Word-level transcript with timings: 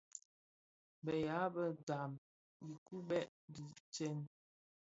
Beya 1.03 1.39
bë 1.53 1.63
ndhaň 1.75 2.11
ukibèè 2.71 3.21
lè 3.55 3.65
tsèn. 3.93 4.19